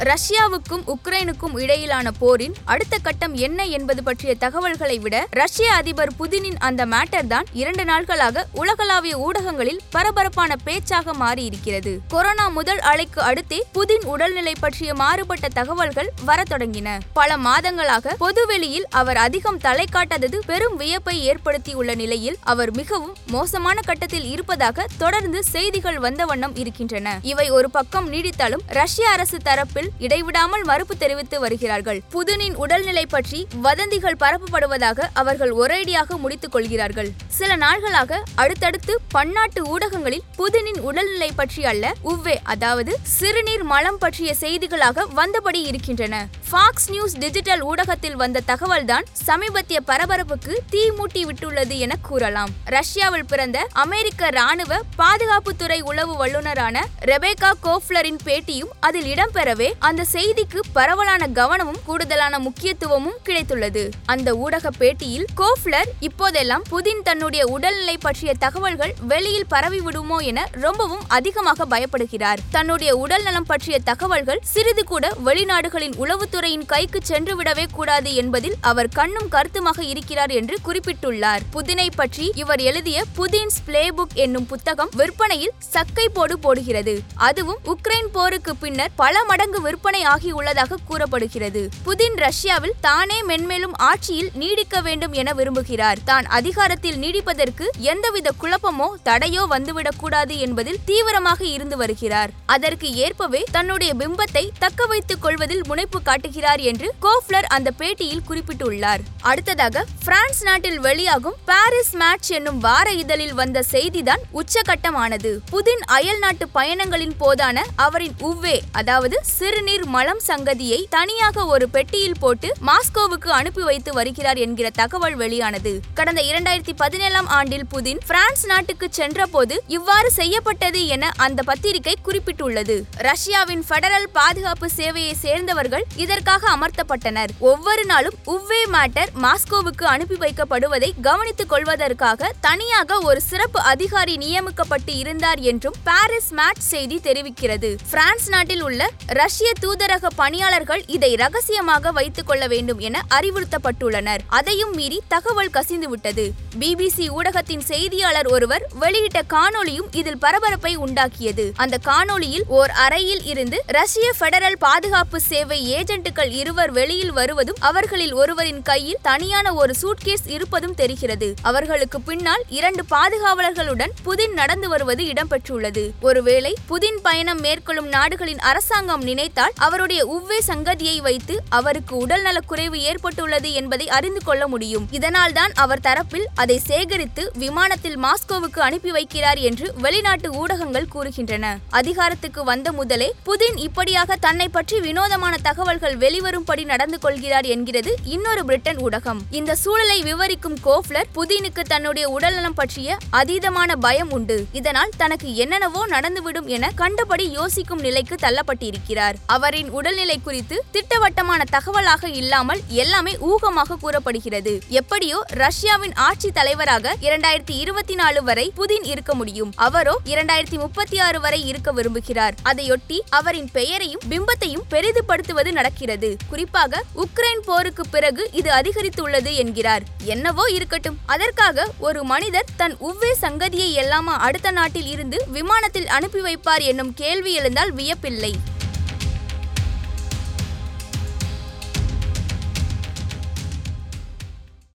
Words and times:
ரஷ்யாவுக்கும் 0.00 0.82
உக்ரைனுக்கும் 0.86 1.58
இடையிலான 1.60 2.10
போரின் 2.10 2.54
அடுத்த 2.64 2.98
கட்டம் 3.02 3.34
என்ன 3.34 3.64
என்பது 3.64 4.02
பற்றிய 4.02 4.34
தகவல்களை 4.34 4.98
விட 4.98 5.26
ரஷ்ய 5.30 5.72
அதிபர் 5.72 6.12
புதினின் 6.18 6.58
அந்த 6.58 6.86
மேட்டர் 6.86 7.26
தான் 7.26 7.44
இரண்டு 7.52 7.84
நாட்களாக 7.84 8.46
உலகளாவிய 8.52 9.18
ஊடகங்களில் 9.18 9.80
பரபரப்பான 9.90 10.56
பேச்சாக 10.64 11.12
மாறியிருக்கிறது. 11.12 11.98
கொரோனா 12.08 12.48
முதல் 12.48 12.78
அலைக்கு 12.78 13.20
அடுத்தே 13.20 13.60
புதின் 13.72 14.04
உடல்நிலை 14.04 14.54
பற்றிய 14.60 14.94
மாறுபட்ட 14.94 15.48
தகவல்கள் 15.48 16.12
வர 16.24 16.42
தொடங்கின. 16.50 16.98
பல 17.12 17.36
மாதங்களாக 17.36 18.14
பொதுவெளியில் 18.18 18.86
அவர் 18.90 19.16
அதிகம் 19.16 19.58
தலை 19.58 19.86
காட்டாதது 19.92 20.38
பெரும் 20.46 20.76
வியப்பை 20.76 21.30
ஏற்படுத்தியுள்ள 21.30 21.94
நிலையில் 21.94 22.36
அவர் 22.40 22.70
மிகவும் 22.70 23.16
மோசமான 23.26 23.80
கட்டத்தில் 23.80 24.30
இருப்பதாக 24.30 24.86
தொடர்ந்து 24.98 25.44
செய்திகள் 25.44 25.98
வந்த 25.98 26.24
வண்ணம் 26.24 26.56
இருக்கின்றன. 26.56 27.18
இவை 27.22 27.50
ஒரு 27.50 27.70
பக்கம் 27.70 28.12
நீடித்தாலும் 28.12 28.66
ரஷ்ய 28.66 29.08
அரசு 29.08 29.38
தரப்பில் 29.44 29.83
இடைவிடாமல் 29.98 30.64
மறுப்பு 30.64 30.96
தெரிவித்து 30.96 31.40
வருகிறார்கள். 31.40 32.02
புதினின் 32.12 32.54
உடல்நிலை 32.54 33.06
பற்றி 33.06 33.46
வதந்திகள் 33.66 34.20
பரப்பப்படுவதாக 34.20 35.08
அவர்கள் 35.12 35.52
ஒரேடியாக 35.52 36.18
முடித்துக் 36.18 36.52
கொள்கிறார்கள். 36.52 37.10
சில 37.28 37.56
நாள்களாக 37.56 38.20
அடுத்தடுத்து 38.34 39.00
பன்னாட்டு 39.08 39.66
ஊடகங்களில் 39.66 40.24
புதினின் 40.38 40.80
உடல்நிலை 40.80 41.30
பற்றி 41.34 41.64
அல்ல 41.64 41.92
உவ்வே 42.02 42.36
அதாவது 42.42 42.98
சிறுநீர் 43.02 43.62
மலம் 43.62 43.98
பற்றிய 43.98 44.34
செய்திகளாக 44.40 45.06
வந்தபடி 45.14 45.60
இருக்கின்றன. 45.66 46.26
ஃபாக்ஸ் 46.54 46.90
நியூஸ் 46.90 47.14
டிஜிட்டல் 47.18 47.60
ஊடகத்தில் 47.60 48.14
வந்த 48.14 48.40
தகவல்தான் 48.46 49.06
சமீபத்திய 49.12 49.80
பரபரப்புக்கு 49.86 50.52
தீ 50.70 50.82
மூட்டி 50.88 51.22
விட்டுள்ளது 51.28 51.76
என 51.78 51.96
கூறலாம். 52.02 52.50
ரஷ்யாவில் 52.64 53.24
பிறந்த 53.24 53.66
அமெரிக்க 53.72 54.30
ராணுவ 54.30 54.78
பாதுகாப்புத்துறை 54.98 55.80
உளவு 55.80 56.14
வல்லுநரான 56.16 56.82
ரெபேகா 57.00 57.50
கோஃப்லரின் 57.62 58.20
பேட்டியும் 58.24 58.70
அதில் 58.80 59.08
இடம்பெறவே 59.14 59.72
அந்த 59.78 60.04
செய்திக்கு 60.12 60.60
பரவலான 60.72 61.26
கவனமும் 61.26 61.80
கூடுதலான 61.86 62.38
முக்கியத்துவமும் 62.38 63.18
கிடைத்துள்ளது. 63.24 63.90
அந்த 64.06 64.34
ஊடக 64.34 64.70
பேட்டியில் 64.78 65.26
கோஃப்லர் 65.34 65.90
இப்போதெல்லாம் 66.00 66.62
புதின் 66.70 67.02
தன்னுடைய 67.02 67.46
உடல்நிலை 67.46 67.98
பற்றிய 67.98 68.34
தகவல்கள் 68.38 68.94
வெளியில் 69.08 69.50
பரவிவிடுமோ 69.50 70.20
என 70.22 70.48
ரொம்பவும் 70.52 71.04
அதிகமாக 71.08 71.66
பயப்படுகிறார். 71.76 72.38
தன்னுடைய 72.50 72.96
உடல் 72.96 73.22
நலம் 73.22 73.50
பற்றிய 73.52 73.78
தகவல்கள் 73.84 74.40
சிறிது 74.54 74.84
கூட 74.84 75.12
வெளிநாடுகளின் 75.24 75.98
உளவுத்துறை 75.98 76.42
காவல்துறையின் 76.44 76.72
கைக்கு 76.72 77.00
சென்றுவிடவே 77.08 77.64
கூடாது 77.74 78.10
என்பதில் 78.20 78.56
அவர் 78.70 78.88
கண்ணும் 78.96 79.28
கருத்துமாக 79.34 79.78
இருக்கிறார் 79.92 80.32
என்று 80.38 80.56
குறிப்பிட்டுள்ளார். 80.66 81.42
புதினை 81.54 81.86
பற்றி 81.96 82.26
இவர் 82.42 82.60
எழுதிய 82.70 82.98
புதின்ஸ் 83.18 83.58
பிளேபுக் 83.66 84.16
என்னும் 84.24 84.46
புத்தகம் 84.46 84.90
விற்பனையில் 85.00 85.54
சக்கை 85.74 86.06
போடு 86.16 86.34
போடுகிறது. 86.38 86.94
அதுவும் 87.28 87.60
உக்ரைன் 87.72 88.10
போருக்கு 88.16 88.54
பின்னர் 88.64 88.92
பல 89.02 89.22
மடங்கு 89.30 89.60
விற்பனை 89.66 90.02
ஆகியுள்ளதாக 90.12 90.78
கூறப்படுகிறது. 90.90 91.62
புதின் 91.88 92.18
ரஷ்யாவில் 92.24 92.76
தானே 92.80 93.18
மென்மேலும் 93.30 93.76
ஆட்சியில் 93.90 94.30
நீடிக்க 94.42 94.82
வேண்டும் 94.88 95.16
என 95.22 95.34
விரும்புகிறார். 95.40 96.02
தான் 96.10 96.28
அதிகாரத்தில் 96.40 97.00
நீடிப்பதற்கு 97.04 97.68
எந்தவித 97.92 98.34
குழப்பமோ 98.42 98.90
தடையோ 99.10 99.44
வந்துவிடக்கூடாது 99.54 100.36
என்பதில் 100.46 100.82
தீவிரமாக 100.90 101.40
இருந்து 101.56 101.78
வருகிறார். 101.84 102.32
அதற்கு 102.56 102.90
ஏற்பவே 103.06 103.42
தன்னுடைய 103.56 103.92
பிம்பத்தை 104.02 104.46
தக்க 104.58 104.82
வைத்துக் 104.92 105.24
கொள்வதில் 105.26 105.66
முனைப்பு 105.66 105.98
காட்டி 106.02 106.23
காட்டுகிறார் 106.24 106.60
என்று 106.70 106.88
கோஃப்லர் 107.00 107.46
அந்த 107.46 107.70
பேட்டியில் 107.78 108.22
குறிப்பிட்டுள்ளார். 108.28 109.02
அடுத்ததாக 109.20 109.84
பிரான்ஸ் 110.04 110.42
நாட்டில் 110.42 110.78
வெளியாகும் 110.78 111.34
பாரிஸ் 111.44 111.94
மேட்ச் 111.94 112.30
என்னும் 112.30 112.58
வார 112.58 112.90
இதழில் 112.90 113.34
வந்த 113.34 113.64
செய்திதான் 113.70 114.22
உச்சகட்டமானது. 114.32 115.30
புதின் 115.50 115.82
அயல் 115.86 116.18
நாட்டு 116.18 116.48
பயணங்களின் 116.54 117.14
போதான 117.20 117.64
அவரின் 117.76 118.14
உவ்வே 118.20 118.56
அதாவது 118.72 119.18
சிறுநீர் 119.22 119.84
மலம் 119.84 120.20
சங்கதியை 120.26 120.84
தனியாக 120.90 121.46
ஒரு 121.46 121.68
பெட்டியில் 121.68 122.18
போட்டு 122.20 122.50
மாஸ்கோவுக்கு 122.66 123.28
அனுப்பி 123.28 123.62
வைத்து 123.62 123.92
வருகிறார் 123.92 124.36
என்கிற 124.36 124.70
தகவல் 124.70 125.14
வெளியானது. 125.14 125.80
கடந்த 125.94 126.22
இரண்டாயிரத்தி 126.22 126.74
பதினேழாம் 126.76 127.26
ஆண்டில் 127.26 127.66
புதின் 127.66 128.02
பிரான்ஸ் 128.06 128.46
நாட்டுக்கு 128.46 128.88
சென்றபோது 128.90 129.62
இவ்வாறு 129.66 130.10
செய்யப்பட்டது 130.10 130.86
என 130.86 131.12
அந்த 131.16 131.42
பத்திரிகை 131.42 131.96
குறிப்பிட்டுள்ளது. 132.04 132.78
ரஷ்யாவின் 133.10 133.64
பெடரல் 133.68 134.10
பாதுகாப்பு 134.12 134.70
சேவையை 134.76 135.12
சேர்ந்தவர்கள் 135.12 135.84
இதற்காக 136.14 136.56
அமர்த்தப்பட்டனர். 136.56 137.30
ஒவ்வொரு 137.38 137.84
நாளும் 137.84 138.14
உவ்வே 138.26 138.58
மேட்டர் 138.72 139.10
மாஸ்கோவுக்கு 139.22 139.84
அனுப்பி 139.84 140.14
வைக்கப்படுவதை 140.14 140.90
கவனித்துக் 141.02 141.48
கொள்வதற்காக 141.48 142.30
தனியாக 142.40 142.98
ஒரு 142.98 143.20
சிறப்பு 143.20 143.60
அதிகாரி 143.60 144.16
நியமிக்கப்பட்டு 144.16 144.96
இருந்தார் 144.96 145.38
என்றும் 145.38 145.74
பாரிஸ் 145.84 146.30
மேட்ச் 146.30 146.60
செய்தி 146.60 147.00
தெரிவிக்கிறது. 147.02 147.76
பிரான்ஸ் 147.90 148.28
நாட்டில் 148.28 148.62
உள்ள 148.62 148.90
ரஷ்ய 149.06 149.52
தூதரக 149.60 150.06
பணியாளர்கள் 150.16 150.84
இதை 150.86 151.14
ரகசியமாக 151.14 151.92
வைத்துக் 151.92 152.26
கொள்ள 152.26 152.46
வேண்டும் 152.46 152.78
என 152.78 153.02
அறிவுறுத்தப்பட்டுள்ளனர். 153.10 154.18
அதையும் 154.26 154.74
மீறி 154.74 155.02
தகவல் 155.08 155.50
கசிந்துவிட்டது. 155.50 156.28
பிபிசி 156.58 157.08
ஊடகத்தின் 157.08 157.66
செய்தியாளர் 157.72 158.26
ஒருவர் 158.26 158.66
வெளியிட்ட 158.80 159.22
காணொளியும் 159.28 159.90
இதில் 159.90 160.18
பரபரப்பை 160.18 160.78
உண்டாக்கியது. 160.78 161.50
அந்த 161.56 161.78
காணொளியில் 161.84 162.46
ஓர் 162.46 162.70
அறையில் 162.70 163.24
இருந்து 163.24 163.62
ரஷ்ய 163.66 164.12
பெடரல் 164.20 164.58
பாதுகாப்பு 164.58 165.20
சேவை 165.20 165.60
ஏஜென்ட் 165.68 166.02
ஏஜென்ட்டுகள் 166.04 166.32
இருவர் 166.40 166.70
வெளியில் 166.70 167.12
வருவதும் 167.12 167.60
அவர்களில் 167.60 168.12
ஒருவரின் 168.12 168.62
கையில் 168.62 168.98
தனியான 169.02 169.54
ஒரு 169.54 169.72
சூட்கேஸ் 169.82 170.26
இருப்பதும் 170.26 170.74
தெரிகிறது. 170.74 171.34
அவர்களுக்கு 171.42 172.00
பின்னால் 172.00 172.42
இரண்டு 172.48 172.82
பாதுகாவலர்களுடன் 172.90 173.92
புதின் 174.02 174.32
நடந்து 174.32 174.68
வருவது 174.68 175.04
இடம்பெற்றுள்ளது. 175.04 175.84
ஒருவேளை 176.00 176.54
புதின் 176.66 176.98
பயணம் 177.02 177.40
மேற்கொள்ளும் 177.40 177.88
நாடுகளின் 177.88 178.38
அரசாங்கம் 178.38 179.02
நினைத்தால் 179.02 179.54
அவருடைய 179.58 180.02
உவ்வே 180.06 180.38
சங்கதியை 180.46 180.96
வைத்து 181.00 181.36
அவருக்கு 181.48 181.96
உடல்நலக் 181.96 182.48
குறைவு 182.48 182.80
ஏற்பட்டுள்ளது 182.80 183.52
என்பதை 183.52 183.88
அறிந்து 183.88 184.22
கொள்ள 184.24 184.48
முடியும். 184.48 184.88
இதனால்தான் 184.90 185.54
அவர் 185.54 185.84
தரப்பில் 185.84 186.28
அதை 186.34 186.58
சேகரித்து 186.58 187.30
விமானத்தில் 187.34 187.98
மாஸ்கோவுக்கு 187.98 188.58
அனுப்பி 188.58 188.92
வைக்கிறார் 188.92 189.42
என்று 189.50 189.74
வெளிநாட்டு 189.78 190.30
ஊடகங்கள் 190.32 190.92
கூறுகின்றன. 190.94 191.56
அதிகாரத்துக்கு 191.70 192.44
வந்த 192.44 192.72
முதலே 192.72 193.14
புதின் 193.24 193.56
இப்படியாக 193.56 194.16
தன்னை 194.16 194.48
பற்றி 194.48 194.80
வினோதமான 194.80 195.36
தகவல்கள் 195.42 195.93
வெளிவரும்படி 195.96 196.64
நடந்து 196.64 196.98
கொள்கிறார் 196.98 197.44
என்கிறது 197.44 197.96
இன்னொரு 198.04 198.44
பிரிட்டன் 198.44 198.76
ஊடகம். 198.76 199.20
இந்த 199.30 199.54
சூழலை 199.54 200.02
விவரிக்கும் 200.02 200.56
கோஃப்லர் 200.64 201.06
புதினுக்கு 201.14 201.60
தன்னுடைய 201.60 202.08
உடல்நலம் 202.08 202.54
பற்றிய 202.54 202.96
அதீதமான 203.12 203.76
பயம் 203.76 204.10
உண்டு. 204.10 204.46
இதனால் 204.52 204.92
தனக்கு 204.96 205.34
என்னென்னவோ 205.34 205.86
நடந்துவிடும் 205.86 206.46
என 206.46 206.70
கண்டபடி 206.74 207.30
யோசிக்கும் 207.30 207.80
நிலைக்கு 207.80 208.14
தள்ளப்பட்டிருக்கிறார். 208.14 209.14
அவரின் 209.26 209.70
உடல்நிலை 209.70 210.20
குறித்து 210.20 210.64
திட்டவட்டமான 210.70 211.44
தகவலாக 211.52 212.08
இல்லாமல் 212.08 212.60
எல்லாமே 212.68 213.16
ஊகமாக 213.20 213.78
கூறப்படுகிறது. 213.80 214.60
எப்படியோ 214.68 215.24
ரஷ்யாவின் 215.26 215.94
ஆட்சி 215.94 216.30
தலைவராக 216.30 216.96
இரண்டாயிரத்தி 217.00 217.56
இருபத்தி 217.58 217.94
நாலு 217.94 218.22
வரை 218.22 218.52
புதின் 218.56 218.84
இருக்க 218.84 219.14
முடியும். 219.14 219.52
அவரோ 219.56 220.00
இரண்டாயிரத்தி 220.04 220.58
முப்பத்தி 220.58 220.98
ஆறு 220.98 221.20
வரை 221.20 221.46
இருக்க 221.46 221.72
விரும்புகிறார். 221.72 222.34
அதையொட்டி 222.44 223.00
அவரின் 223.10 223.48
பெயரையும் 223.52 224.00
பிம்பத்தையும் 224.08 224.66
பெரிதுபடுத்துவது 224.70 225.52
நடக்கிறது. 225.52 225.82
குறிப்பாக 226.28 226.82
உக்ரைன் 226.96 227.40
போருக்கு 227.44 227.88
பிறகு 227.88 228.28
இது 228.32 228.50
அதிகரித்துள்ளது 228.50 229.34
என்கிறார். 229.34 229.82
என்னவோ 230.02 230.42
இருக்கட்டும். 230.50 230.98
அதற்காக 231.06 231.66
ஒரு 231.78 232.04
மனிதர் 232.04 232.44
தன் 232.56 232.76
உவ்வே 232.76 233.12
சங்கதியை 233.20 233.70
எல்லாமா 233.82 234.16
அடுத்த 234.26 234.50
நாட்டில் 234.50 234.86
இருந்து 234.86 235.24
விமானத்தில் 235.28 235.86
அனுப்பி 235.86 236.20
வைப்பார் 236.20 236.60
என்னும் 236.60 236.94
கேள்வி 236.94 237.32
எழுந்தால் 237.32 237.74
வியப்பில்லை. 237.74 238.32